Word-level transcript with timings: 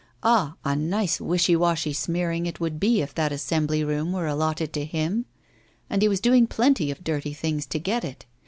Ah! 0.23 0.55
a 0.65 0.75
nice 0.75 1.21
wishy 1.21 1.55
washy 1.55 1.93
smearing 1.93 2.47
it 2.47 2.59
would 2.59 2.79
be 2.79 3.03
if 3.03 3.13
that 3.13 3.31
assembly 3.31 3.83
room 3.83 4.11
were 4.11 4.25
allotted 4.25 4.73
to 4.73 4.83
him; 4.83 5.27
and 5.91 6.01
he 6.01 6.07
was 6.09 6.19
doing 6.19 6.47
plenty 6.47 6.89
of 6.89 7.03
dirty 7.03 7.33
things 7.33 7.67
to 7.67 7.77
get 7.77 8.03
it. 8.03 8.25